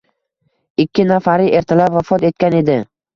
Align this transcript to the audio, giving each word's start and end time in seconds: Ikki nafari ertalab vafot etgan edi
Ikki 0.83 1.05
nafari 1.11 1.45
ertalab 1.59 1.99
vafot 1.99 2.25
etgan 2.31 2.57
edi 2.61 2.79